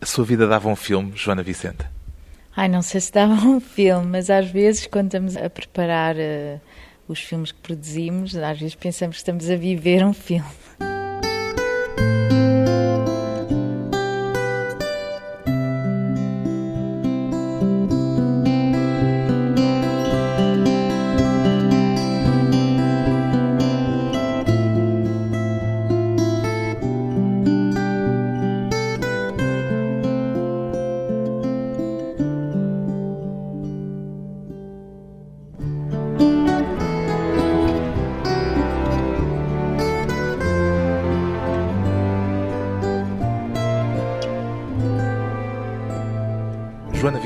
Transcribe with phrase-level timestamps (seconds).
[0.00, 1.84] A sua vida dava um filme, Joana Vicente?
[2.56, 6.60] Ai, não sei se dava um filme, mas às vezes, quando estamos a preparar uh,
[7.06, 10.48] os filmes que produzimos, às vezes pensamos que estamos a viver um filme.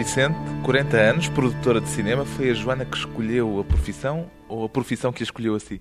[0.04, 4.68] Vicente, 40 anos, produtora de cinema, foi a Joana que escolheu a profissão ou a
[4.68, 5.80] profissão que a escolheu a si?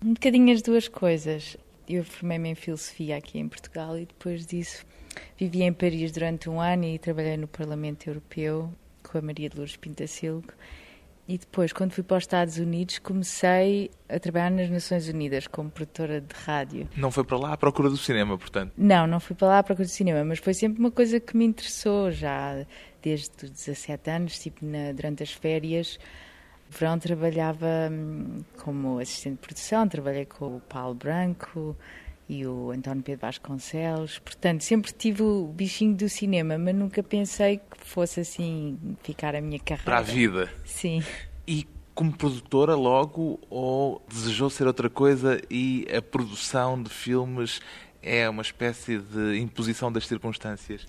[0.00, 1.56] Um bocadinho as duas coisas.
[1.88, 4.86] Eu formei-me em filosofia aqui em Portugal e depois disso
[5.36, 9.56] vivi em Paris durante um ano e trabalhei no Parlamento Europeu com a Maria de
[9.56, 10.52] Lourdes Pintacilgo.
[11.32, 15.70] E depois, quando fui para os Estados Unidos, comecei a trabalhar nas Nações Unidas como
[15.70, 16.86] produtora de rádio.
[16.94, 18.74] Não foi para lá à procura do cinema, portanto?
[18.76, 21.34] Não, não fui para lá à procura do cinema, mas foi sempre uma coisa que
[21.34, 22.66] me interessou já
[23.00, 25.98] desde os 17 anos, tipo na, durante as férias.
[26.68, 31.74] Verão trabalhava hum, como assistente de produção, trabalhei com o Paulo Branco
[32.28, 34.18] e o António Pedro Vasconcelos.
[34.18, 39.40] Portanto, sempre tive o bichinho do cinema, mas nunca pensei que fosse assim ficar a
[39.40, 39.84] minha carreira.
[39.84, 40.50] Para a vida?
[40.64, 41.02] Sim.
[41.46, 47.60] E como produtora logo ou desejou ser outra coisa e a produção de filmes
[48.02, 50.86] é uma espécie de imposição das circunstâncias?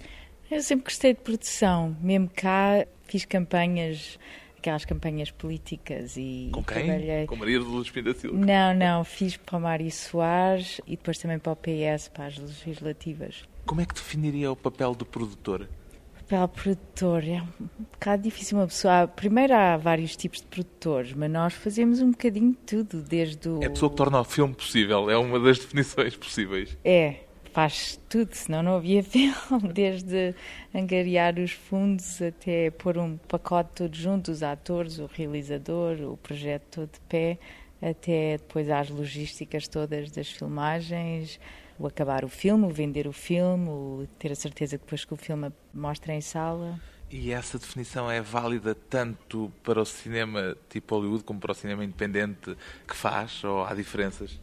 [0.50, 4.18] Eu sempre gostei de produção, mesmo cá fiz campanhas,
[4.64, 6.86] aquelas campanhas políticas e Com quem?
[6.86, 7.28] trabalhei.
[7.28, 8.38] Com Maria de Lourdes Silva?
[8.38, 12.38] Não, não, fiz para o Mário Soares e depois também para o PS, para as
[12.38, 13.44] legislativas.
[13.66, 15.68] Como é que definiria o papel do produtor?
[16.16, 19.06] Papel produtor é um bocado difícil uma pessoa.
[19.08, 23.62] Primeiro há vários tipos de produtores, mas nós fazemos um bocadinho de tudo, desde o.
[23.62, 26.78] É a pessoa que torna o filme possível, é uma das definições possíveis.
[26.86, 27.18] É,
[27.54, 30.36] faz tudo, senão não havia filme, desde
[30.74, 36.64] angariar os fundos até pôr um pacote todo junto, os atores, o realizador, o projeto
[36.72, 37.38] todo de pé,
[37.80, 41.40] até depois às logísticas todas das filmagens,
[41.78, 45.14] o acabar o filme, o vender o filme, o ter a certeza que depois que
[45.14, 46.80] o filme mostra em sala.
[47.12, 51.84] E essa definição é válida tanto para o cinema tipo Hollywood como para o cinema
[51.84, 54.40] independente que faz, ou há diferenças?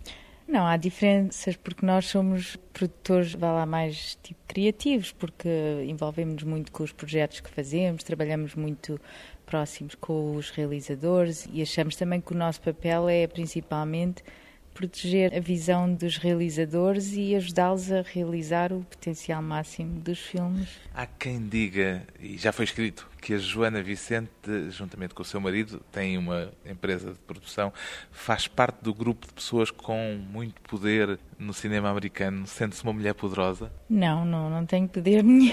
[0.50, 5.48] Não, há diferenças porque nós somos produtores, vá lá, mais tipo criativos, porque
[5.86, 9.00] envolvemos muito com os projetos que fazemos, trabalhamos muito
[9.46, 14.24] próximos com os realizadores e achamos também que o nosso papel é principalmente
[14.80, 20.68] proteger a visão dos realizadores e ajudá-los a realizar o potencial máximo dos filmes.
[20.94, 24.30] Há quem diga, e já foi escrito, que a Joana Vicente,
[24.70, 27.70] juntamente com o seu marido, tem uma empresa de produção,
[28.10, 32.46] faz parte do grupo de pessoas com muito poder no cinema americano.
[32.46, 33.70] Sente-se uma mulher poderosa?
[33.86, 35.52] Não, não, não tenho poder nenhum.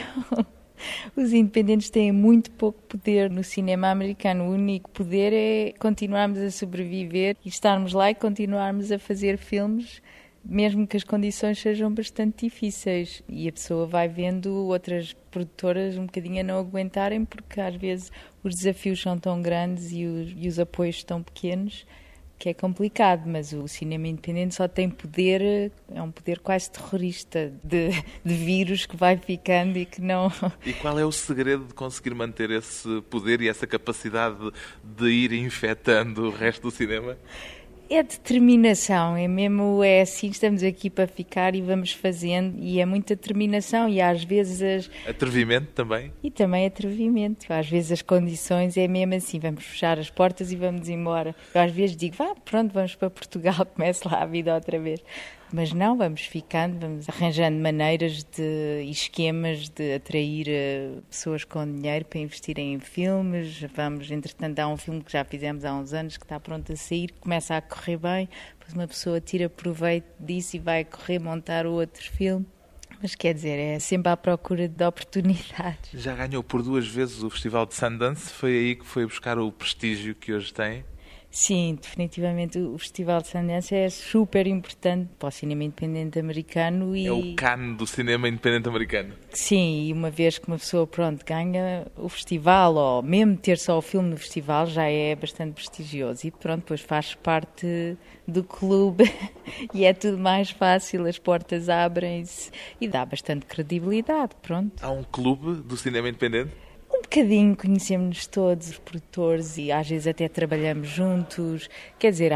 [1.15, 4.45] Os independentes têm muito pouco poder no cinema americano.
[4.45, 10.01] O único poder é continuarmos a sobreviver e estarmos lá e continuarmos a fazer filmes,
[10.43, 13.23] mesmo que as condições sejam bastante difíceis.
[13.27, 18.11] E a pessoa vai vendo outras produtoras um bocadinho a não aguentarem, porque às vezes
[18.43, 21.85] os desafios são tão grandes e os, e os apoios tão pequenos
[22.37, 27.51] que é complicado, mas o cinema independente só tem poder, é um poder quase terrorista
[27.63, 27.89] de,
[28.23, 30.31] de, vírus que vai ficando e que não.
[30.65, 34.51] E qual é o segredo de conseguir manter esse poder e essa capacidade
[34.83, 37.17] de ir infectando o resto do cinema?
[37.89, 42.85] É determinação, é mesmo, é assim, estamos aqui para ficar e vamos fazendo, e é
[42.85, 45.09] muita determinação, e às vezes as...
[45.09, 46.11] Atrevimento também?
[46.21, 50.57] E também atrevimento, às vezes as condições é mesmo assim, vamos fechar as portas e
[50.57, 51.33] vamos embora.
[51.55, 55.01] Eu às vezes digo, vá, pronto, vamos para Portugal, comece lá a vida outra vez.
[55.51, 62.03] Mas não, vamos ficando, vamos arranjando maneiras de, esquemas de atrair uh, pessoas com dinheiro
[62.05, 63.61] para investirem em filmes.
[63.73, 66.75] Vamos, entretanto, há um filme que já fizemos há uns anos que está pronto a
[66.75, 68.29] sair, começa a correr bem,
[68.59, 72.45] depois uma pessoa tira proveito disso e vai correr montar outro filme.
[73.01, 75.91] Mas quer dizer, é sempre à procura de oportunidades.
[75.93, 79.51] Já ganhou por duas vezes o Festival de Sundance, foi aí que foi buscar o
[79.51, 80.83] prestígio que hoje tem?
[81.29, 87.05] Sim, definitivamente o Festival de Sundance é super importante para o cinema independente americano e
[87.05, 89.13] é o cano do cinema independente americano.
[89.29, 93.77] Sim, e uma vez que uma pessoa pronto ganha o festival ou mesmo ter só
[93.77, 97.97] o filme no festival já é bastante prestigioso e pronto, depois faz parte
[98.27, 99.03] do clube
[99.73, 104.83] e é tudo mais fácil, as portas abrem-se e dá bastante credibilidade, pronto.
[104.83, 106.66] Há um clube do cinema independente?
[106.97, 111.69] Um bocadinho conhecemos-nos todos, os produtores, e às vezes até trabalhamos juntos.
[111.99, 112.31] Quer dizer,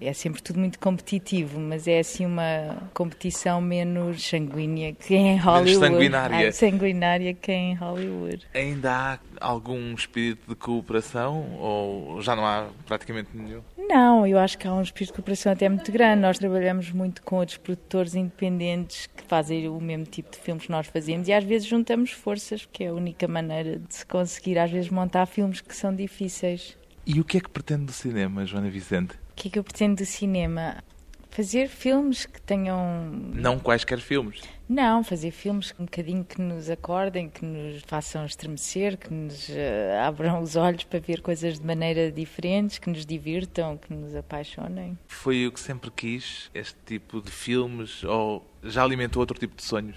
[0.00, 5.78] é sempre tudo muito competitivo, mas é assim uma competição menos sanguínea que em Hollywood.
[5.78, 6.48] Menos sanguinária.
[6.48, 8.46] Ah, sanguinária que em Hollywood.
[8.54, 13.62] Ainda há algum espírito de cooperação ou já não há praticamente nenhum?
[13.88, 16.22] Não, eu acho que há um espírito de cooperação até muito grande.
[16.22, 20.70] Nós trabalhamos muito com outros produtores independentes que fazem o mesmo tipo de filmes que
[20.72, 24.58] nós fazemos e às vezes juntamos forças, porque é a única maneira de se conseguir
[24.58, 26.76] às vezes montar filmes que são difíceis.
[27.06, 29.14] E o que é que pretende do cinema, Joana Vicente?
[29.14, 30.82] O que é que eu pretendo do cinema?
[31.30, 33.10] Fazer filmes que tenham.
[33.34, 34.40] Não quaisquer filmes?
[34.68, 39.52] Não, fazer filmes um bocadinho que nos acordem, que nos façam estremecer, que nos uh,
[40.06, 44.98] abram os olhos para ver coisas de maneira diferentes, que nos divirtam, que nos apaixonem.
[45.06, 49.62] Foi o que sempre quis, este tipo de filmes, ou já alimentou outro tipo de
[49.62, 49.96] sonhos?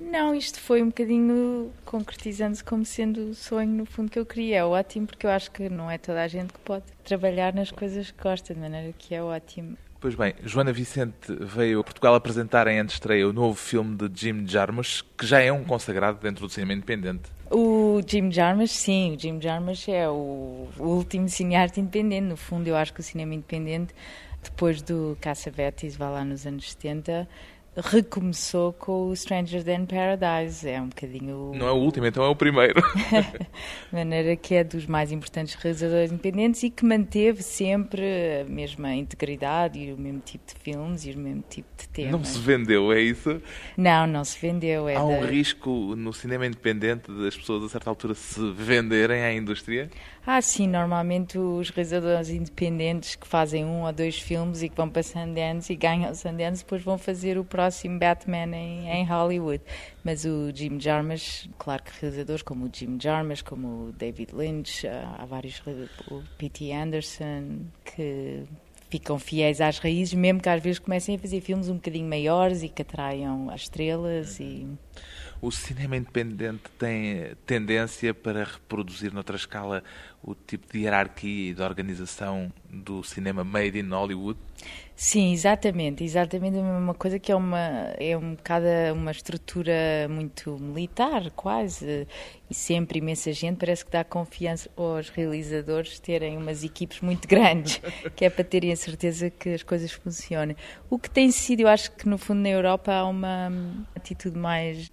[0.00, 4.56] Não, isto foi um bocadinho concretizando-se como sendo o sonho, no fundo, que eu queria.
[4.56, 7.70] É ótimo, porque eu acho que não é toda a gente que pode trabalhar nas
[7.70, 9.76] coisas que gosta, de maneira que é ótimo.
[10.00, 14.46] Pois bem, Joana Vicente veio a Portugal apresentar em antestreia o novo filme de Jim
[14.48, 17.30] Jarmusch, que já é um consagrado dentro do cinema independente.
[17.50, 22.22] O Jim Jarmusch, sim, o Jim Jarmusch é o último cineasta independente.
[22.22, 23.92] No fundo, eu acho que o cinema independente,
[24.42, 27.28] depois do Cassavetes, vá lá nos anos 70,
[27.80, 30.68] recomeçou com o Stranger Than Paradise.
[30.68, 31.52] É um bocadinho.
[31.54, 32.80] Não é o último, então é o primeiro.
[32.80, 33.46] de
[33.92, 38.02] maneira que é dos mais importantes realizadores independentes e que manteve sempre
[38.42, 42.12] a mesma integridade e o mesmo tipo de filmes e o mesmo tipo de temas.
[42.12, 43.40] Não se vendeu, é isso?
[43.76, 44.88] Não, não se vendeu.
[44.88, 45.26] É Há um da...
[45.26, 49.90] risco no cinema independente das pessoas a certa altura se venderem à indústria?
[50.32, 54.88] Ah, sim, normalmente os realizadores independentes que fazem um ou dois filmes e que vão
[54.88, 59.60] para Sundance e ganham Sundance, depois vão fazer o próximo Batman em, em Hollywood.
[60.04, 64.86] Mas o Jim Jarmusch, claro que realizadores como o Jim Jarmusch, como o David Lynch,
[64.86, 65.60] há vários,
[66.08, 66.72] o P.T.
[66.74, 68.44] Anderson, que
[68.88, 72.62] ficam fiéis às raízes, mesmo que às vezes comecem a fazer filmes um bocadinho maiores
[72.62, 74.68] e que atraiam as estrelas e
[75.40, 79.82] o cinema independente tem tendência para reproduzir noutra escala
[80.22, 84.38] o tipo de hierarquia e de organização do cinema made in Hollywood?
[84.94, 88.36] Sim, exatamente, exatamente a mesma coisa que é uma é um
[88.94, 89.72] uma estrutura
[90.10, 92.06] muito militar, quase,
[92.50, 97.80] e sempre imensa gente, parece que dá confiança aos realizadores terem umas equipes muito grandes,
[98.14, 100.54] que é para terem a certeza que as coisas funcionem.
[100.90, 103.50] O que tem sido, eu acho que no fundo na Europa há uma
[103.96, 104.90] atitude mais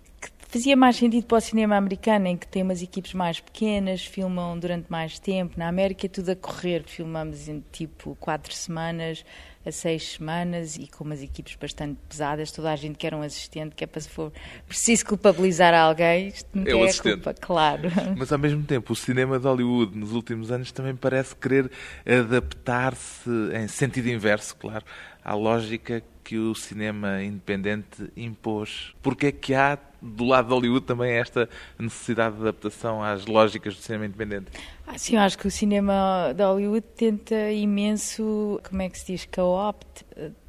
[0.48, 4.58] fazia mais sentido para o cinema americano, em que tem umas equipes mais pequenas, filmam
[4.58, 5.58] durante mais tempo.
[5.58, 9.24] Na América é tudo a correr, filmamos em tipo quatro semanas
[9.68, 12.52] a seis semanas e com umas equipes bastante pesadas.
[12.52, 14.32] Toda a gente quer um assistente, que é para se for
[14.68, 17.16] preciso culpabilizar alguém, isto não é o assistente.
[17.16, 17.90] culpa, claro.
[18.18, 21.70] Mas ao mesmo tempo, o cinema de Hollywood nos últimos anos também parece querer
[22.06, 24.86] adaptar-se em sentido inverso, claro,
[25.24, 28.94] à lógica que o cinema independente impôs.
[29.02, 31.48] Porque é que há do lado de Hollywood também esta
[31.80, 34.48] necessidade de adaptação às lógicas do cinema independente?
[34.86, 39.14] Ah, sim, eu acho que o cinema de Hollywood tenta imenso, como é que se
[39.14, 40.06] diz, co-opt,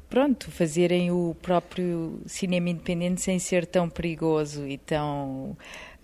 [0.09, 5.55] pronto, fazerem o próprio cinema independente sem ser tão perigoso e tão...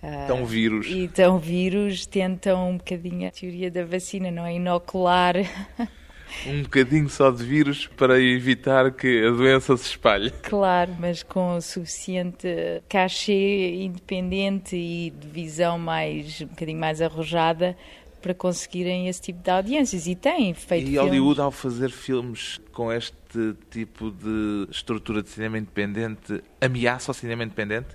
[0.02, 0.88] Uh, tão vírus.
[0.88, 4.54] E tão vírus, tentam um bocadinho a teoria da vacina, não é?
[4.56, 5.36] Inocular
[6.46, 10.32] um bocadinho só de vírus para evitar que a doença se espalhe.
[10.44, 12.48] Claro, mas com o suficiente
[12.88, 17.76] cachê independente e de visão mais um bocadinho mais arrojada
[18.22, 22.92] para conseguirem esse tipo de audiências e têm feito E Hollywood ao fazer filmes com
[22.92, 27.90] este tipo de estrutura de cinema independente ameaça o cinema independente?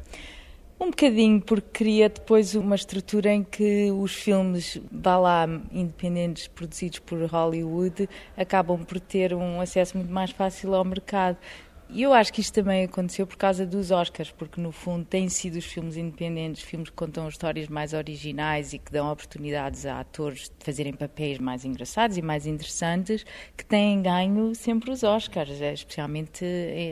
[0.82, 6.98] Um bocadinho, porque cria depois uma estrutura em que os filmes, vá lá, independentes, produzidos
[7.00, 11.36] por Hollywood, acabam por ter um acesso muito mais fácil ao mercado.
[11.90, 15.28] E eu acho que isto também aconteceu por causa dos Oscars, porque no fundo têm
[15.28, 20.00] sido os filmes independentes, filmes que contam histórias mais originais e que dão oportunidades a
[20.00, 25.60] atores de fazerem papéis mais engraçados e mais interessantes, que têm ganho sempre os Oscars,
[25.60, 26.42] especialmente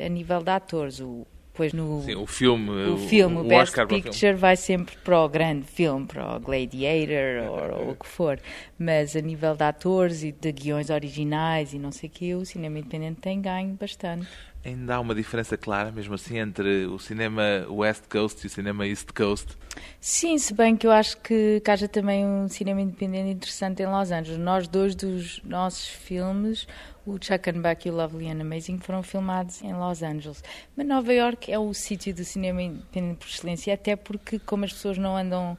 [0.04, 1.00] a nível de atores.
[1.00, 1.26] O
[1.58, 4.36] depois no Sim, o filme, o filme, o, o Best Oscar Picture filme.
[4.36, 8.38] vai sempre para o grande filme, para o Gladiator ou, ou o que for.
[8.78, 12.44] Mas a nível de atores e de guiões originais e não sei o que, o
[12.44, 14.28] cinema independente tem ganho bastante.
[14.64, 18.86] Ainda há uma diferença clara, mesmo assim, entre o cinema West Coast e o cinema
[18.86, 19.56] East Coast.
[20.00, 23.86] Sim, se bem que eu acho que, que haja também um cinema independente interessante em
[23.86, 24.38] Los Angeles.
[24.38, 26.66] Nós, dois dos nossos filmes,
[27.06, 30.42] o Chuck and Buck e o Lovely and Amazing, foram filmados em Los Angeles.
[30.76, 34.72] Mas Nova York é o sítio do cinema independente por excelência, até porque, como as
[34.72, 35.56] pessoas não andam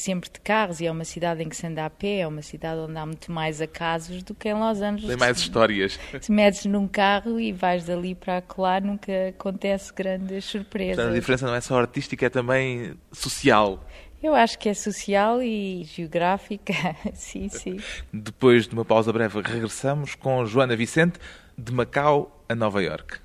[0.00, 2.42] sempre de carros e é uma cidade em que se anda a pé, é uma
[2.42, 5.08] cidade onde há muito mais acasos do que em Los Angeles.
[5.08, 5.98] Tem mais histórias.
[6.20, 10.96] Se metes num carro e vais dali para lá, nunca acontece grandes surpresas.
[10.96, 13.84] Portanto, a diferença não é só artística, é também social.
[14.22, 16.74] Eu acho que é social e geográfica,
[17.14, 17.78] sim, sim.
[18.12, 21.18] Depois de uma pausa breve, regressamos com Joana Vicente,
[21.56, 23.18] de Macau a Nova York.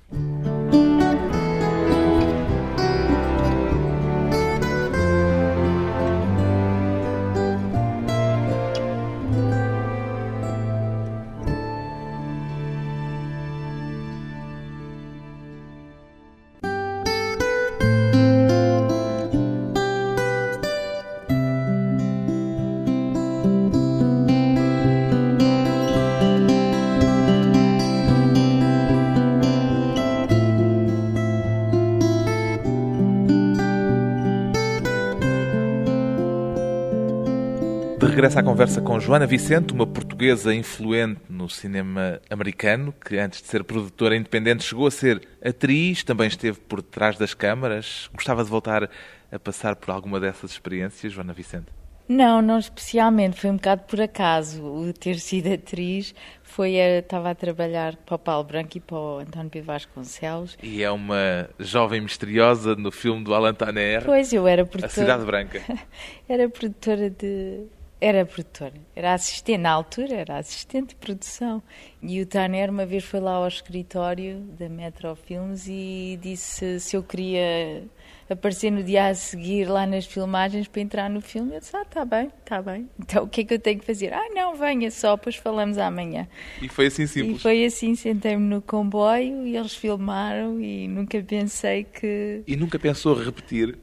[38.34, 43.62] À conversa com Joana Vicente, uma portuguesa influente no cinema americano, que antes de ser
[43.62, 48.10] produtora independente chegou a ser atriz, também esteve por trás das câmaras.
[48.12, 48.90] Gostava de voltar
[49.30, 51.68] a passar por alguma dessas experiências, Joana Vicente?
[52.08, 54.62] Não, não especialmente, foi um bocado por acaso.
[54.62, 58.96] O ter sido atriz foi, a, estava a trabalhar para o Paulo Branco e para
[58.96, 60.56] o António Pedro Vasconcelos.
[60.62, 64.92] E é uma jovem misteriosa no filme do Alan Taner, Pois, eu era A produtora.
[64.92, 65.62] Cidade Branca.
[66.28, 67.75] Era produtora de.
[67.98, 71.62] Era produtora, era assistente, na altura era assistente de produção.
[72.02, 76.94] E o Tanner uma vez foi lá ao escritório da Metro Filmes e disse se
[76.94, 77.84] eu queria
[78.28, 81.54] aparecer no dia a seguir lá nas filmagens para entrar no filme.
[81.54, 82.86] Eu disse, ah, está bem, está bem.
[82.98, 84.12] Então o que é que eu tenho que fazer?
[84.12, 86.28] Ah, não, venha só, depois falamos amanhã.
[86.60, 87.40] E foi assim E simples.
[87.42, 92.42] foi assim, sentei-me no comboio e eles filmaram e nunca pensei que...
[92.46, 93.78] E nunca pensou repetir?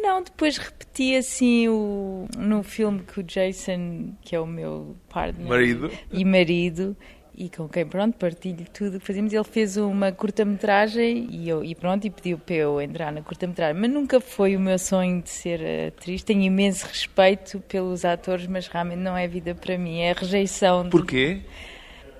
[0.00, 5.46] Não, depois repeti assim o, no filme que o Jason, que é o meu partner
[5.48, 5.90] Marido.
[6.12, 6.96] e marido,
[7.34, 11.74] e com quem pronto partilho tudo que fazemos, ele fez uma curta-metragem e, eu, e
[11.74, 13.80] pronto, e pediu para eu entrar na curta-metragem.
[13.80, 16.22] Mas nunca foi o meu sonho de ser atriz.
[16.22, 20.84] Tenho imenso respeito pelos atores, mas realmente não é vida para mim, é a rejeição.
[20.84, 21.40] de- Porquê?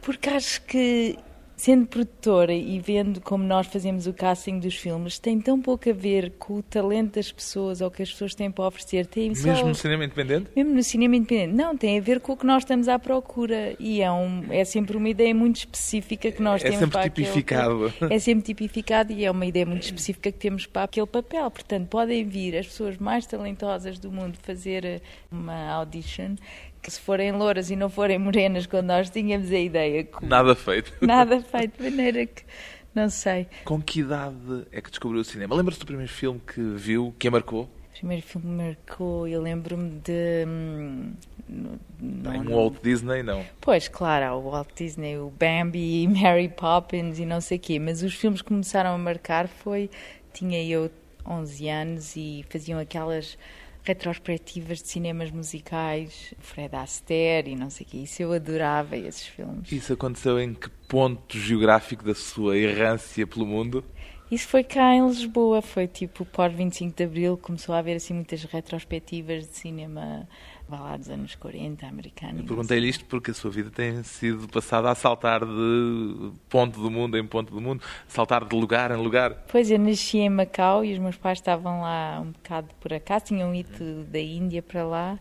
[0.02, 1.18] porque acho que,
[1.58, 5.92] sendo produtora e vendo como nós fazemos o casting dos filmes, tem tão pouco a
[5.92, 9.06] ver com o talento das pessoas ou que as pessoas têm para oferecer.
[9.06, 10.50] Tem só- Mesmo no cinema independente?
[10.54, 11.54] mesmo no cinema independente.
[11.56, 13.74] Não, tem a ver com o que nós estamos à procura.
[13.80, 17.06] E é, um, é sempre uma ideia muito específica que nós É temos sempre para
[17.06, 17.92] aquele- tipificado.
[18.08, 21.50] é sempre tipificado e é uma ideia muito específica que temos para aquele papel.
[21.50, 25.00] Portanto, podem vir as pessoas mais talentosas do mundo fazer eh,
[25.32, 26.36] uma audition
[26.90, 30.92] se forem louras e não forem morenas quando nós tínhamos a ideia que Nada feito.
[31.04, 32.42] nada feito de maneira que
[32.94, 33.46] não sei.
[33.64, 35.54] Com que idade é que descobriu o cinema?
[35.54, 37.62] Lembra-se do primeiro filme que viu, que a marcou?
[37.64, 40.44] O primeiro filme que marcou, eu lembro-me de.
[40.46, 41.12] hum,
[41.48, 42.52] não, Em um não.
[42.56, 43.44] Walt Disney, não.
[43.60, 47.78] Pois, claro, há o Walt Disney, o Bambi, Mary Poppins e não sei o quê,
[47.78, 49.90] mas os filmes que começaram a marcar foi.
[50.32, 50.90] Tinha eu
[51.26, 53.36] 11 anos e faziam aquelas
[53.88, 57.96] retrospectivas de cinemas musicais, Fred Astaire e não sei o quê.
[57.98, 59.72] Isso eu adorava, esses filmes.
[59.72, 63.82] Isso aconteceu em que ponto geográfico da sua errância pelo mundo?
[64.30, 68.12] Isso foi cá em Lisboa, foi tipo pós 25 de Abril, começou a haver assim
[68.12, 70.28] muitas retrospectivas de cinema
[70.68, 72.40] vá lá dos anos 40, americano.
[72.40, 76.90] Eu perguntei-lhe isto porque a sua vida tem sido passada a saltar de ponto do
[76.90, 79.32] mundo em ponto do mundo, saltar de lugar em lugar.
[79.50, 83.26] Pois, eu nasci em Macau e os meus pais estavam lá um bocado por acaso,
[83.26, 85.18] tinham ido da Índia para lá.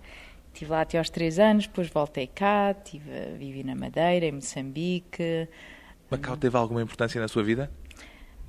[0.53, 5.47] Estive lá até aos três anos, depois voltei cá, tive, vivi na Madeira, em Moçambique.
[6.09, 7.71] Macau teve alguma importância na sua vida?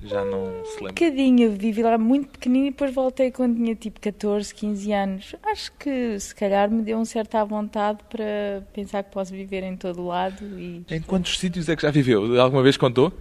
[0.01, 0.93] Já não se Um lembra.
[0.93, 5.35] bocadinho, eu vivi lá muito pequenino e depois voltei quando tinha tipo 14, 15 anos.
[5.43, 9.61] Acho que se calhar me deu um certo à vontade para pensar que posso viver
[9.63, 10.85] em todo lado e...
[10.89, 12.39] Em quantos sítios é que já viveu?
[12.41, 13.11] Alguma vez contou?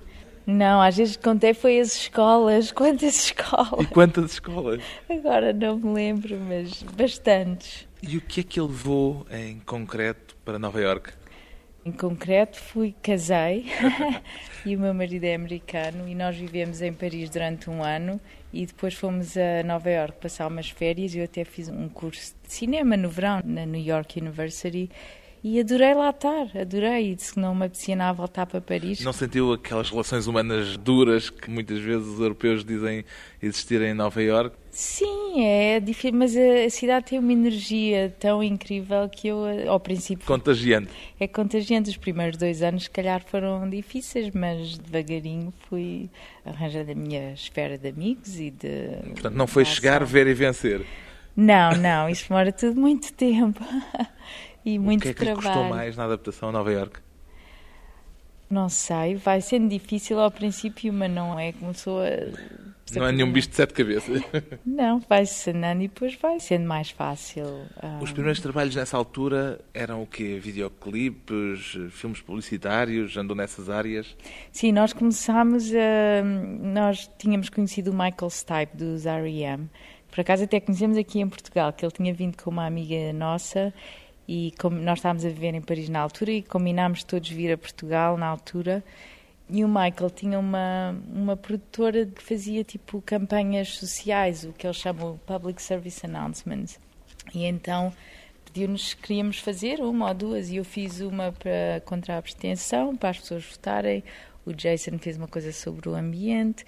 [0.46, 3.86] Não, às vezes contei foi as escolas, quantas E escolas?
[3.88, 4.80] quantas escolas?
[5.10, 7.86] Agora não me lembro, mas bastantes.
[8.00, 11.10] E o que é que ele levou em concreto para Nova Iorque?
[11.88, 13.64] Em concreto, fui, casei
[14.66, 18.20] e o meu marido é americano e nós vivemos em Paris durante um ano
[18.52, 21.14] e depois fomos a Nova York passar umas férias.
[21.14, 24.90] Eu até fiz um curso de cinema no verão na New York University
[25.42, 27.12] e adorei lá estar, adorei.
[27.12, 29.00] E disse que não me apetecia nada voltar para Paris.
[29.00, 33.04] Não sentiu aquelas relações humanas duras que muitas vezes os europeus dizem
[33.42, 34.56] existirem em Nova York?
[34.70, 40.26] Sim, é difícil, mas a cidade tem uma energia tão incrível que eu, ao princípio.
[40.26, 40.90] Contagiante.
[41.18, 41.90] É contagiante.
[41.90, 46.08] Os primeiros dois anos, se calhar, foram difíceis, mas devagarinho fui
[46.44, 48.88] arranjando a minha esfera de amigos e de.
[49.12, 50.84] Portanto, não foi chegar, ver e vencer.
[51.40, 53.64] Não, não, isso demora tudo muito tempo
[54.64, 55.40] e muito o que é que trabalho.
[55.40, 57.00] lhe custou mais na adaptação a Nova York?
[58.50, 62.08] Não sei, vai sendo difícil ao princípio, mas não é começou a.
[62.94, 64.22] Não é nenhum bicho de sete cabeças.
[64.64, 67.44] Não, vai-se e depois vai sendo mais fácil.
[67.76, 70.38] Ah, Os primeiros trabalhos nessa altura eram o quê?
[70.40, 74.16] Videoclipes, filmes publicitários, andou nessas áreas?
[74.50, 76.24] Sim, nós começámos a.
[76.24, 79.68] Nós tínhamos conhecido o Michael Stipe dos R.E.M.
[80.10, 83.74] Por acaso até conhecemos aqui em Portugal, que ele tinha vindo com uma amiga nossa
[84.28, 87.56] e como nós estávamos a viver em Paris na altura e combinámos todos vir a
[87.56, 88.84] Portugal na altura.
[89.48, 94.76] E o Michael tinha uma, uma produtora que fazia tipo campanhas sociais, o que eles
[94.76, 96.78] chamam Public Service Announcements.
[97.34, 97.90] E então
[98.44, 103.08] pediu-nos queríamos fazer uma ou duas, e eu fiz uma para, contra a abstenção, para
[103.08, 104.04] as pessoas votarem.
[104.44, 106.66] O Jason fez uma coisa sobre o ambiente.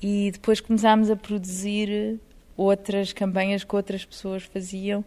[0.00, 2.18] E depois começámos a produzir
[2.56, 5.04] outras campanhas que outras pessoas faziam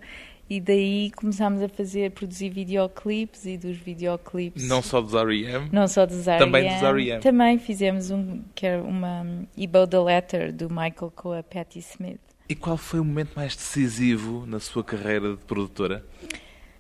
[0.49, 4.67] e daí começámos a fazer, produzir videoclipes e dos videoclipes...
[4.67, 5.69] Não só dos R.E.M.?
[5.71, 6.45] Não só dos R.E.M.
[6.45, 7.21] Também dos R.E.M.
[7.21, 9.25] Também fizemos um, que era uma
[9.57, 12.19] Ebo the Letter, do Michael com a Patti Smith.
[12.47, 16.05] E qual foi o momento mais decisivo na sua carreira de produtora?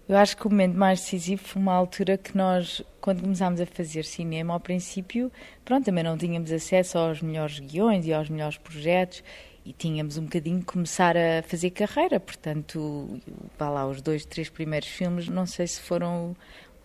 [0.07, 3.65] Eu acho que o momento mais decisivo foi uma altura que nós, quando começámos a
[3.65, 5.31] fazer cinema, ao princípio,
[5.63, 9.23] pronto, também não tínhamos acesso aos melhores guiões e aos melhores projetos
[9.65, 13.19] e tínhamos um bocadinho que começar a fazer carreira, portanto,
[13.57, 16.35] vá lá, os dois, três primeiros filmes, não sei se foram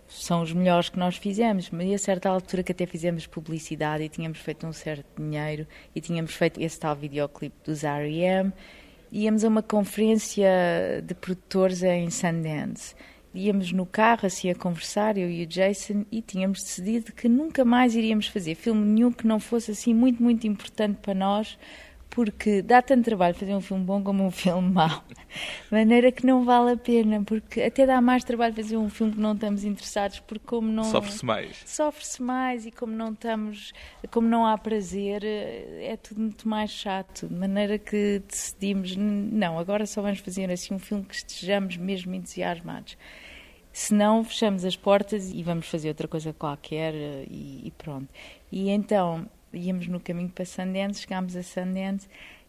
[0.08, 4.08] são os melhores que nós fizemos, mas a certa altura que até fizemos publicidade e
[4.08, 8.52] tínhamos feito um certo dinheiro e tínhamos feito esse tal videoclipe dos R.E.M.
[9.12, 10.50] íamos a uma conferência
[11.06, 12.96] de produtores em Sundance
[13.34, 17.64] íamos no carro assim a conversar, eu e o Jason, e tínhamos decidido que nunca
[17.64, 21.58] mais iríamos fazer filme nenhum que não fosse assim muito, muito importante para nós,
[22.22, 25.02] porque dá tanto trabalho fazer um filme bom como um filme mau.
[25.08, 29.14] De maneira que não vale a pena, porque até dá mais trabalho fazer um filme
[29.14, 30.84] que não estamos interessados, porque como não...
[30.84, 31.62] Sofre-se mais.
[31.64, 33.72] Sofre-se mais e como não estamos,
[34.10, 37.26] como não há prazer, é tudo muito mais chato.
[37.26, 42.14] De maneira que decidimos, não, agora só vamos fazer assim um filme que estejamos mesmo
[42.14, 42.98] entusiasmados.
[43.72, 46.92] Se não, fechamos as portas e vamos fazer outra coisa qualquer
[47.30, 48.10] e, e pronto.
[48.52, 52.08] E então íamos no caminho para Sundance, chegámos a Sundance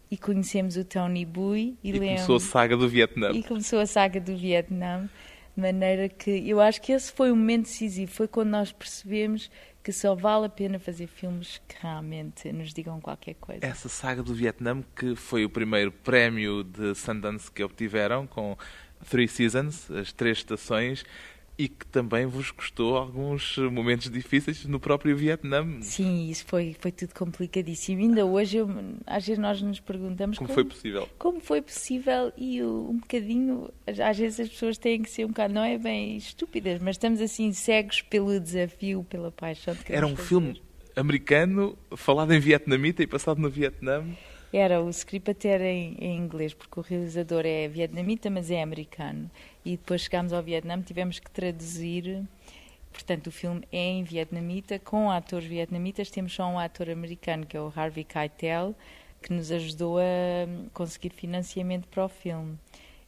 [0.10, 1.78] e conhecemos o Tony Bui.
[1.84, 3.32] E, e começou a saga do Vietnã.
[3.32, 5.10] E começou a saga do Vietnã,
[5.56, 9.50] de maneira que eu acho que esse foi o momento decisivo, foi quando nós percebemos
[9.84, 13.66] que só vale a pena fazer filmes que realmente nos digam qualquer coisa.
[13.66, 18.56] Essa saga do Vietnã, que foi o primeiro prémio de Sundance que obtiveram, com
[19.10, 21.04] Three Seasons, as três estações,
[21.62, 25.80] e que também vos custou alguns momentos difíceis no próprio Vietnã.
[25.82, 28.02] Sim, isso foi, foi tudo complicadíssimo.
[28.02, 28.68] Ainda hoje, eu,
[29.06, 31.08] às vezes, nós nos perguntamos como, como foi possível.
[31.20, 35.54] Como foi possível e um bocadinho, às vezes as pessoas têm que ser um bocado,
[35.54, 39.76] não é bem estúpidas, mas estamos assim cegos pelo desafio, pela paixão.
[39.76, 40.28] De Era um fazer.
[40.28, 40.62] filme
[40.96, 44.04] americano, falado em vietnamita e passado no Vietnã.
[44.54, 48.62] Era, o script até era em, em, inglês, porque o realizador é vietnamita, mas é
[48.62, 49.32] americano.
[49.64, 52.24] E depois chegámos ao Vietnã, tivemos que traduzir.
[52.92, 56.10] Portanto, o filme é em vietnamita, com atores vietnamitas.
[56.10, 58.76] Temos só um ator americano, que é o Harvey Keitel,
[59.22, 60.02] que nos ajudou a
[60.74, 62.58] conseguir financiamento para o filme.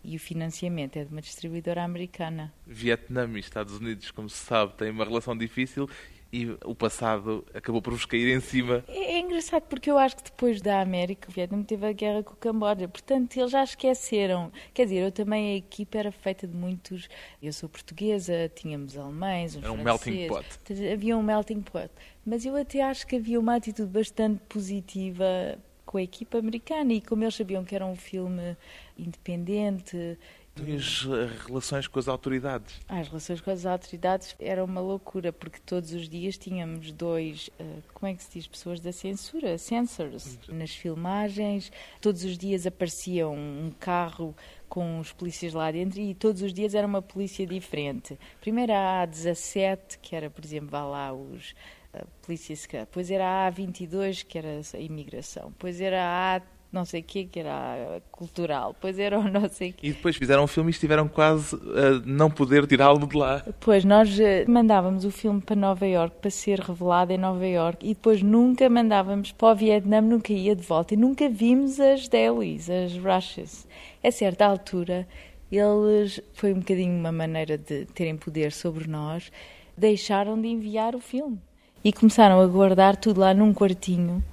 [0.03, 2.53] E o financiamento é de uma distribuidora americana.
[2.67, 5.89] Vietnã e Estados Unidos, como se sabe, têm uma relação difícil
[6.34, 8.84] e o passado acabou por vos cair em cima.
[8.88, 12.24] É, é, engraçado porque eu acho que depois da América, o Vietnã teve a guerra
[12.24, 14.52] com o Camboja, portanto eles já esqueceram.
[14.74, 17.08] Quer dizer, eu também, a equipa era feita de muitos.
[17.41, 20.48] Eu sou portuguesa, tínhamos alemães, uns Era um melting pot.
[20.91, 21.91] Havia um melting pot.
[22.26, 27.02] Mas eu até acho que havia uma atitude bastante positiva com a equipa americana e
[27.02, 28.58] como eles sabiam que era um filme
[28.98, 30.17] independente
[30.61, 32.79] as eh, relações com as autoridades?
[32.87, 37.49] Ah, as relações com as autoridades era uma loucura, porque todos os dias tínhamos dois,
[37.59, 41.71] uh, como é que se diz, pessoas da censura, censors, nas filmagens.
[41.99, 44.35] Todos os dias aparecia um carro
[44.69, 48.17] com os polícias lá dentro e todos os dias era uma polícia diferente.
[48.39, 51.53] Primeiro a A17, que era, por exemplo, vá lá os
[51.93, 52.85] a polícia secreta.
[52.85, 55.49] Depois era a A22, que era a imigração.
[55.49, 56.41] Depois era A
[56.73, 59.88] não sei o quê, que era cultural, depois era o não sei quê.
[59.88, 63.45] E depois fizeram um filme e estiveram quase a não poder tirá-lo de lá.
[63.59, 67.86] Pois, nós eh, mandávamos o filme para Nova York para ser revelado em Nova York
[67.86, 72.07] e depois nunca mandávamos para o Vietnã, nunca ia de volta e nunca vimos as
[72.07, 73.67] Delhis, as Rushes.
[74.03, 75.07] A certa altura,
[75.51, 79.31] eles, foi um bocadinho uma maneira de terem poder sobre nós,
[79.77, 81.39] deixaram de enviar o filme
[81.83, 84.23] e começaram a guardar tudo lá num quartinho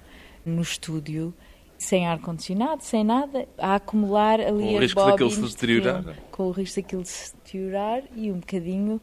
[0.44, 1.34] no estúdio
[1.80, 6.16] sem ar-condicionado, sem nada, a acumular ali com o risco daquilo se deteriorar.
[6.30, 9.00] Com o risco daquilo se deteriorar e um bocadinho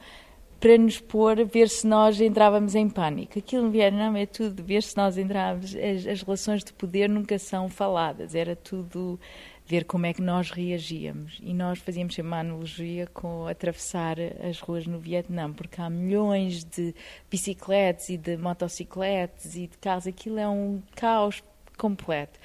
[0.59, 3.37] para nos pôr, ver se nós entrávamos em pânico.
[3.37, 7.39] Aquilo no Vietnã é tudo, ver se nós entrávamos, as, as relações de poder nunca
[7.39, 9.19] são faladas, era tudo
[9.65, 11.39] ver como é que nós reagíamos.
[11.41, 16.63] E nós fazíamos sempre uma analogia com atravessar as ruas no Vietnã, porque há milhões
[16.63, 16.93] de
[17.29, 21.41] bicicletas e de motocicletas e de carros, aquilo é um caos
[21.77, 22.39] completo.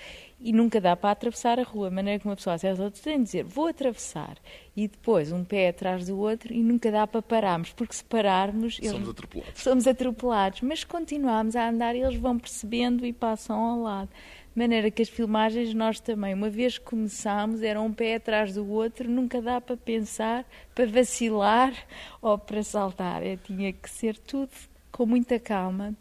[0.45, 1.87] E nunca dá para atravessar a rua.
[1.87, 4.37] A maneira como uma pessoa aos outros tem de dizer vou atravessar
[4.77, 8.77] e depois um pé atrás do outro e nunca dá para pararmos, porque se pararmos.
[8.77, 9.09] Somos eles...
[9.09, 9.63] atropelados.
[9.63, 14.11] Somos atropelados, mas continuamos a andar e eles vão percebendo e passam ao lado.
[14.55, 18.53] De maneira que as filmagens, nós também, uma vez que começámos, era um pé atrás
[18.53, 21.73] do outro, nunca dá para pensar, para vacilar
[22.21, 23.23] ou para saltar.
[23.23, 24.51] É, tinha que ser tudo
[24.91, 25.95] com muita calma.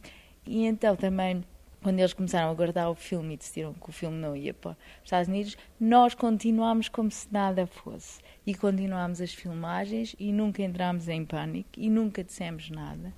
[0.46, 1.44] E então também
[1.82, 4.72] quando eles começaram a guardar o filme e decidiram que o filme não ia para
[4.72, 8.22] os Estados Unidos, nós continuámos como se nada fosse.
[8.46, 13.14] E continuámos as filmagens e nunca entramos em pânico e nunca dissemos nada.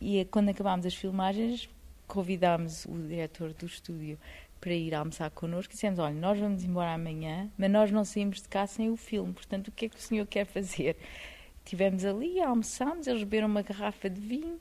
[0.00, 1.68] E quando acabámos as filmagens,
[2.06, 4.18] convidámos o diretor do estúdio
[4.60, 8.40] para ir almoçar connosco e dissemos: Olha, nós vamos embora amanhã, mas nós não saímos
[8.40, 10.96] de cá sem o filme, portanto, o que é que o senhor quer fazer?
[11.64, 14.58] Estivemos ali, almoçámos, eles beberam uma garrafa de vinho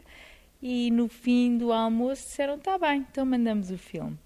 [0.62, 4.18] e no fim do almoço disseram: tá bem, então mandamos o filme.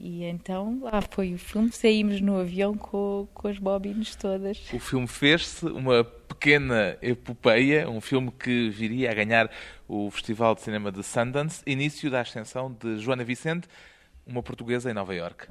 [0.00, 4.72] E então lá foi o filme, saímos no avião com, com as bobinas todas.
[4.72, 9.50] O filme fez-se uma pequena epopeia, um filme que viria a ganhar
[9.88, 13.66] o Festival de Cinema de Sundance, início da ascensão de Joana Vicente,
[14.24, 15.48] uma portuguesa em Nova Iorque.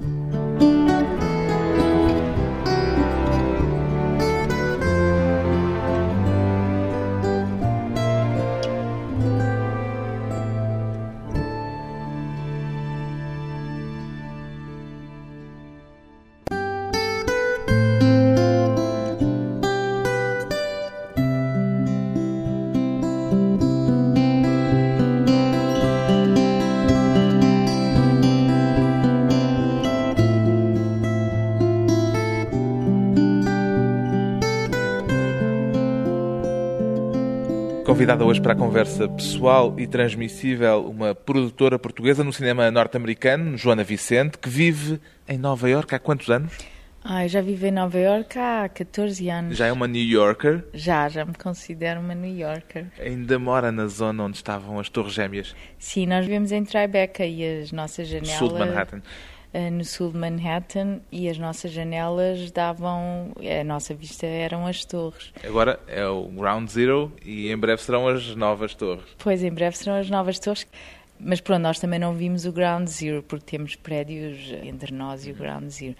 [38.48, 44.48] Para a conversa pessoal e transmissível uma produtora portuguesa no cinema norte-americano, Joana Vicente, que
[44.48, 46.54] vive em Nova Iorque há quantos anos?
[47.04, 49.58] Ah, já vivo em Nova Iorque há 14 anos.
[49.58, 50.64] Já é uma New Yorker?
[50.74, 52.86] Já, já me considero uma New Yorker.
[52.98, 55.54] Ainda mora na zona onde estavam as Torres Gêmeas?
[55.78, 58.38] Sim, nós vivemos em Tribeca e as nossas janelas...
[58.38, 59.02] Sul de Manhattan.
[59.58, 64.86] Eh, no sul de Manhattan e as nossas janelas davam, a nossa vista eram as
[64.86, 65.34] torres.
[65.44, 69.04] Agora é o Ground Zero e em breve serão as novas torres.
[69.18, 70.68] Pois, em breve serão as novas torres.
[71.20, 75.32] Mas pronto, nós também não vimos o Ground Zero, porque temos prédios entre nós e
[75.32, 75.96] o Ground Zero.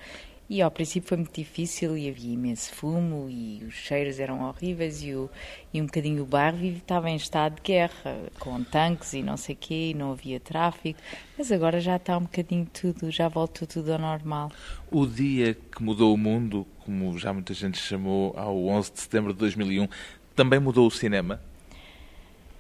[0.50, 5.04] E ao princípio foi muito difícil e havia imenso fumo e os cheiros eram horríveis
[5.04, 5.30] e, o,
[5.74, 9.56] e um bocadinho o bairro estava em estado de guerra, com tanques e não sei
[9.56, 10.98] o quê, e não havia tráfico.
[11.38, 14.50] Mas agora já está um bocadinho tudo, já voltou tudo ao normal.
[14.90, 19.34] O dia que mudou o mundo, como já muita gente chamou ao 11 de setembro
[19.34, 19.90] de 2001,
[20.34, 21.42] também mudou o cinema?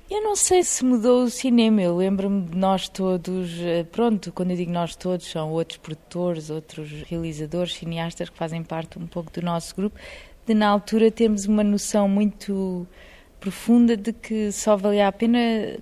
[0.09, 1.81] Eu não sei se mudou o cinema.
[1.81, 6.49] Eu lembro-me de nós todos, eh, pronto, quando eu digo nós todos, são outros produtores,
[6.49, 9.99] outros realizadores, cineastas que fazem parte um pouco do nosso grupo,
[10.45, 12.87] de na altura termos uma noção muito
[13.39, 15.39] profunda de que só valia a pena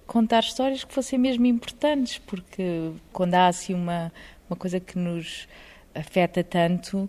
[0.07, 4.11] contar histórias que fossem mesmo importantes, porque quando há assim uma,
[4.49, 5.47] uma coisa que nos
[5.93, 7.07] afeta tanto,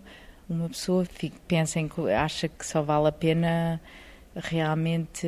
[0.49, 3.81] uma pessoa fica, pensa em, acha que só vale a pena
[4.43, 5.27] realmente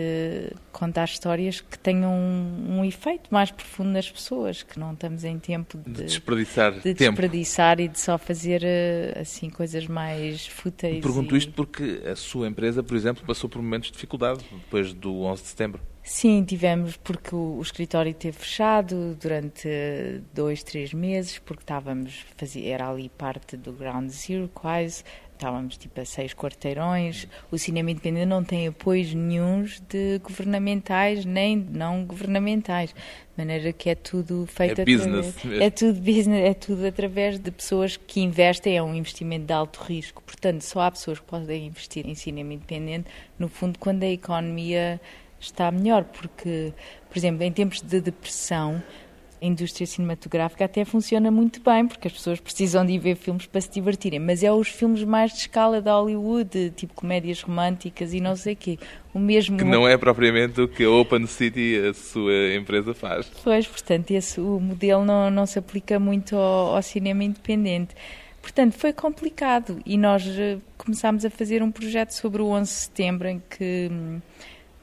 [0.72, 5.38] contar histórias que tenham um, um, efeito mais profundo nas pessoas, que não estamos em
[5.40, 6.98] tempo de, de desperdiçar de tempo.
[6.98, 11.02] desperdiçar e de só fazer eh, assim coisas mais fúteis.
[11.02, 11.40] Pergunto e...
[11.40, 15.42] isto porque a sua empresa, por exemplo, passou por momentos de dificuldade depois do 11
[15.42, 15.82] de setembro.
[16.04, 19.70] Sim, tivemos porque o, o escritório esteve fechado durante
[20.34, 25.04] dois, três meses, porque estávamos, fazia, era ali parte do Ground Zero quase,
[25.40, 27.26] estávamos tipo a seis quarteirões.
[27.50, 32.98] O cinema independente não tem apoios nenhums de governamentais nem não governamentais, de
[33.38, 37.52] maneira que é tudo feito é business através, é tudo business, é tudo através de
[37.52, 40.22] pessoas que investem, é um investimento de alto risco.
[40.24, 45.00] Portanto, só há pessoas que podem investir em cinema independente, no fundo, quando a economia
[45.40, 46.74] está melhor, porque,
[47.08, 48.84] por exemplo, em tempos de depressão,
[49.42, 53.46] a indústria cinematográfica até funciona muito bem, porque as pessoas precisam de ir ver filmes
[53.46, 58.14] para se divertirem, mas é os filmes mais de escala da Hollywood, tipo comédias românticas
[58.14, 58.80] e não sei o quê.
[59.14, 59.58] O mesmo...
[59.58, 63.32] Que não é propriamente o que a Open City, a sua empresa, faz.
[63.44, 67.96] Pois, portanto, esse, o modelo não, não se aplica muito ao, ao cinema independente.
[68.42, 72.78] Portanto, foi complicado e nós eh, começámos a fazer um projeto sobre o 11 de
[72.80, 74.20] setembro em que hum,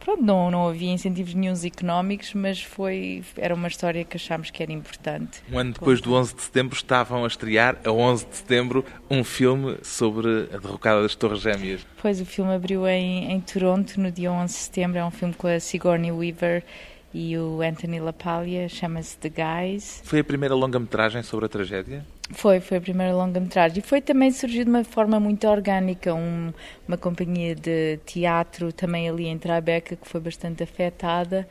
[0.07, 4.63] pronto, não, não havia incentivos nenhums económicos, mas foi, era uma história que achámos que
[4.63, 5.43] era importante.
[5.51, 9.25] Um ano depois do 11 de setembro estavam a estrear, a 11 de setembro, um
[9.25, 11.85] filme sobre a derrocada das Torres Gêmeas.
[12.01, 15.35] Pois, o filme abriu em, em Toronto no dia 11 de setembro, é um filme
[15.35, 16.63] com a Sigourney Weaver
[17.19, 20.03] e o Anthony LaPaglia, chama-se The Guys.
[20.05, 22.05] Foi a primeira longa-metragem sobre a tragédia?
[22.33, 23.79] Foi, foi a primeira longa-metragem.
[23.79, 26.13] E foi também surgiu de uma forma muito orgânica.
[26.13, 26.53] Um,
[26.87, 31.49] uma companhia de teatro também ali em Trabeca que foi bastante afetada.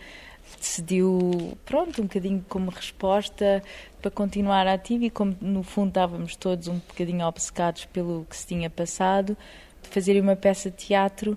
[0.60, 3.64] Decidiu, pronto, um bocadinho como resposta
[4.00, 8.46] para continuar ativo e como no fundo estávamos todos um bocadinho obcecados pelo que se
[8.46, 9.36] tinha passado,
[9.82, 11.36] de fazer uma peça de teatro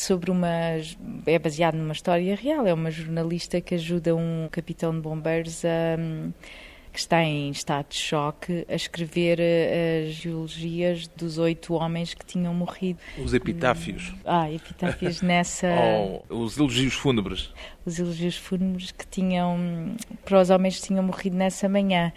[0.00, 0.48] sobre uma.
[1.26, 2.66] é baseado numa história real.
[2.66, 5.96] É uma jornalista que ajuda um capitão de bombeiros a
[6.92, 12.24] que está em estado de choque, a escrever eh, as geologias dos oito homens que
[12.26, 12.98] tinham morrido.
[13.22, 14.12] Os epitáfios.
[14.24, 15.68] Ah, epitáfios nessa.
[16.28, 17.52] Oh, os elogios fúnebres.
[17.86, 19.94] Os elogios fúnebres que tinham.
[20.24, 22.12] para os homens que tinham morrido nessa manhã.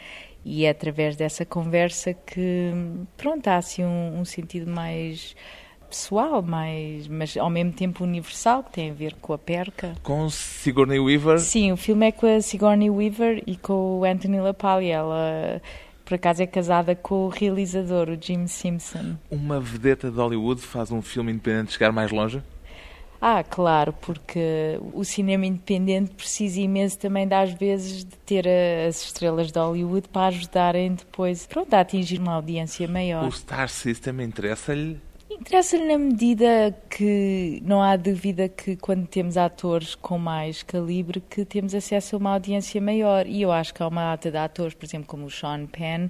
[0.46, 2.72] E é através dessa conversa que,
[3.15, 5.36] pronto, há assim um, um sentido mais
[5.93, 9.93] pessoal, mas, mas ao mesmo tempo universal, que tem a ver com a perca.
[10.01, 11.39] Com Sigourney Weaver?
[11.39, 14.95] Sim, o filme é com a Sigourney Weaver e com o Anthony LaPaglia.
[14.95, 15.62] Ela,
[16.03, 19.15] por acaso, é casada com o realizador, o Jim Simpson.
[19.29, 22.41] Uma vedeta de Hollywood faz um filme independente chegar mais longe?
[23.21, 28.45] Ah, claro, porque o cinema independente precisa imenso também, das vezes, de ter
[28.86, 33.25] as estrelas de Hollywood para ajudarem depois pronto, a atingir uma audiência maior.
[33.25, 34.99] O Star System interessa-lhe
[35.43, 41.43] Interessa-lhe na medida que não há dúvida que quando temos atores com mais calibre que
[41.43, 44.73] temos acesso a uma audiência maior e eu acho que há uma ata de atores,
[44.73, 46.08] por exemplo, como o Sean Penn,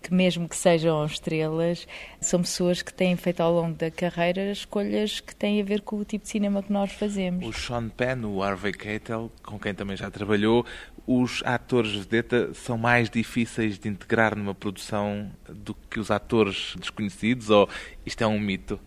[0.00, 1.88] que mesmo que sejam estrelas,
[2.20, 5.96] são pessoas que têm feito ao longo da carreira escolhas que têm a ver com
[5.96, 7.44] o tipo de cinema que nós fazemos.
[7.44, 10.64] O Sean Penn, o Harvey Keitel, com quem também já trabalhou,
[11.06, 17.48] os atores vedeta são mais difíceis de integrar numa produção do que os atores desconhecidos
[17.50, 17.68] ou
[18.04, 18.80] isto é um mito?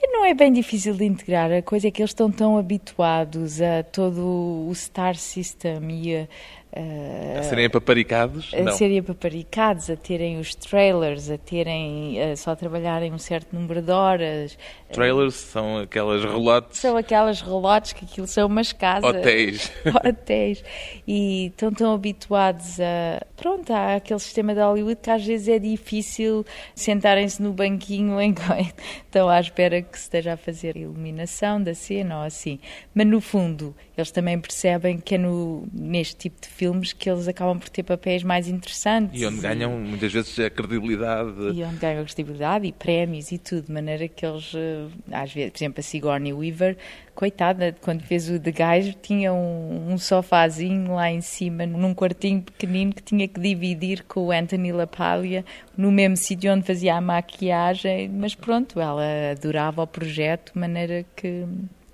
[0.00, 3.82] Não é bem difícil de integrar, a coisa é que eles estão tão habituados a
[3.82, 8.52] todo o star system e a, a serem apaparicados?
[8.54, 8.72] A não.
[8.72, 13.90] serem apaparicados, a terem os trailers, a terem a só trabalharem um certo número de
[13.90, 14.58] horas.
[14.92, 16.78] Trailers são aquelas relotes?
[16.78, 19.16] São aquelas relotes que aquilo são umas casas.
[19.16, 19.72] Hotéis.
[20.04, 20.64] Hotéis.
[21.06, 23.24] E estão tão habituados a.
[23.36, 28.74] Pronto, há aquele sistema de Hollywood que às vezes é difícil sentarem-se no banquinho enquanto
[29.04, 32.58] estão à espera que se esteja a fazer a iluminação da cena ou assim.
[32.94, 37.28] Mas no fundo, eles também percebem que é no, neste tipo de filmes que eles
[37.28, 39.20] acabam por ter papéis mais interessantes.
[39.20, 41.30] E onde ganham muitas vezes a credibilidade.
[41.52, 44.77] E onde ganham a credibilidade e prémios e tudo, de maneira que eles, eh,
[45.10, 46.76] às vezes, por exemplo, a Sigourney Weaver,
[47.14, 52.42] coitada, quando fez o The Guys, tinha um, um sofazinho lá em cima, num quartinho
[52.42, 55.44] pequenino que tinha que dividir com o Anthony LaPaglia,
[55.76, 61.04] no mesmo sítio onde fazia a maquiagem, mas pronto, ela adorava o projeto, de maneira
[61.16, 61.44] que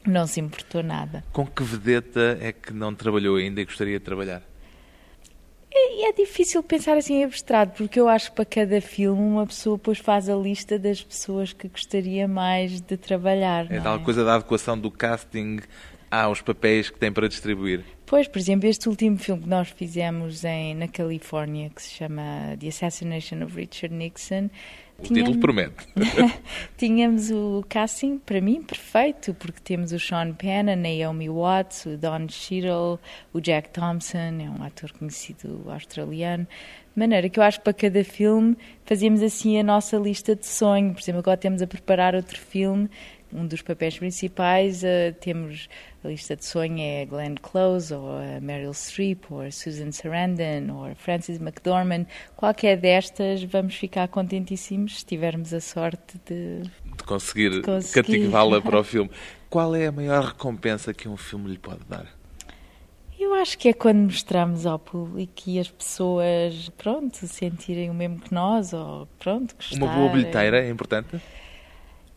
[0.06, 1.24] não se importou nada.
[1.32, 4.42] Com que vedeta é que não trabalhou ainda e gostaria de trabalhar?
[5.76, 9.44] É, é, difícil pensar assim em abstrato, porque eu acho que para cada filme uma
[9.44, 13.70] pessoa depois faz a lista das pessoas que gostaria mais de trabalhar.
[13.70, 13.98] É tal é?
[13.98, 15.58] coisa da adequação do casting
[16.08, 17.84] aos papéis que tem para distribuir.
[18.06, 22.56] Pois, por exemplo, este último filme que nós fizemos em, na Califórnia, que se chama
[22.60, 24.50] The Assassination of Richard Nixon,
[24.98, 25.86] O título promete.
[26.78, 31.96] Tínhamos o casting, para mim, perfeito, porque temos o Sean Penn, a Naomi Watts, o
[31.96, 33.00] Don Cheadle,
[33.32, 36.46] o Jack Thompson, é um ator conhecido australiano.
[36.94, 40.46] De maneira que eu acho que para cada filme fazíamos assim a nossa lista de
[40.46, 40.92] sonho.
[40.92, 42.88] Por exemplo, agora temos a preparar outro filme
[43.34, 45.68] um dos papéis principais, uh, temos
[46.04, 50.94] a lista de sonho é Glenn Close, ou a Meryl Streep, ou Susan Sarandon, ou
[50.94, 52.06] Frances McDormand.
[52.36, 58.02] Qualquer destas, vamos ficar contentíssimos se tivermos a sorte de, de conseguir, conseguir.
[58.02, 59.10] cativá-la para o filme.
[59.50, 62.06] Qual é a maior recompensa que um filme lhe pode dar?
[63.18, 68.20] Eu acho que é quando mostramos ao público e as pessoas, pronto, sentirem o mesmo
[68.20, 69.82] que nós, ou pronto, gostarem.
[69.82, 71.20] Uma boa bilheteira é importante?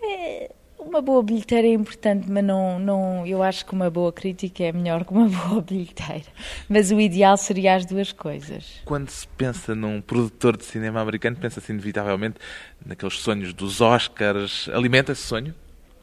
[0.01, 0.51] É,
[0.88, 4.71] uma boa bilheteira é importante, mas não, não, eu acho que uma boa crítica é
[4.71, 6.26] melhor que uma boa bilheteira.
[6.69, 8.82] Mas o ideal seria as duas coisas.
[8.86, 12.38] Quando se pensa num produtor de cinema americano, pensa-se inevitavelmente
[12.86, 14.69] naqueles sonhos dos Oscars.
[14.69, 15.54] Alimenta esse sonho?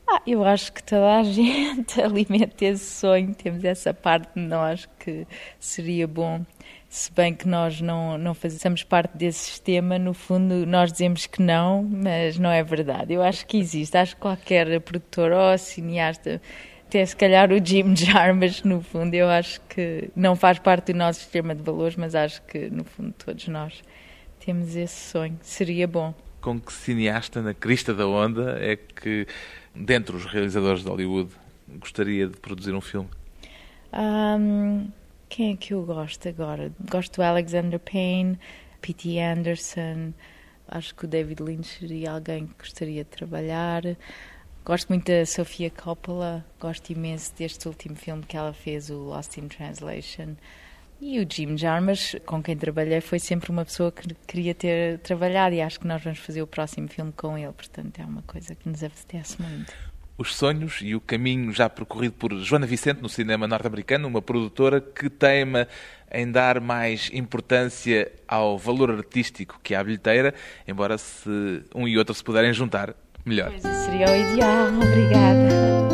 [0.06, 3.34] Ah, eu acho que toda a gente alimenta esse sonho.
[3.34, 5.26] Temos essa parte de nós que
[5.58, 6.44] seria bom
[6.94, 11.42] se bem que nós não, não fazemos parte desse sistema, no fundo nós dizemos que
[11.42, 13.12] não, mas não é verdade.
[13.12, 16.40] Eu acho que existe, acho que qualquer produtor ou cineasta,
[16.86, 20.98] até se calhar o Jim Jarmusch, no fundo, eu acho que não faz parte do
[20.98, 23.82] nosso sistema de valores, mas acho que no fundo todos nós
[24.38, 25.36] temos esse sonho.
[25.42, 26.14] Seria bom.
[26.40, 29.26] Com que cineasta na crista da onda é que,
[29.74, 31.32] dentre os realizadores de Hollywood,
[31.80, 33.08] gostaria de produzir um filme?
[33.92, 34.86] Um,
[35.34, 36.72] quem é que eu gosto agora?
[36.88, 38.38] Gosto do Alexander Payne,
[38.80, 39.18] P.T.
[39.18, 40.14] Anderson,
[40.68, 43.82] acho que o David Lynch seria alguém que gostaria de trabalhar.
[44.64, 49.36] Gosto muito da Sofia Coppola, gosto imenso deste último filme que ela fez, o Lost
[49.36, 50.36] in Translation.
[51.00, 55.52] E o Jim Jarmusch, com quem trabalhei, foi sempre uma pessoa que queria ter trabalhado
[55.56, 58.54] e acho que nós vamos fazer o próximo filme com ele, portanto é uma coisa
[58.54, 63.08] que nos apetece muito os sonhos e o caminho já percorrido por Joana Vicente no
[63.08, 65.66] cinema norte-americano, uma produtora que teima
[66.12, 70.32] em dar mais importância ao valor artístico que à bilheteira,
[70.66, 71.28] embora se
[71.74, 73.52] um e outro se puderem juntar, melhor.
[73.60, 74.68] Pois seria o ideal.
[74.68, 75.93] Obrigada.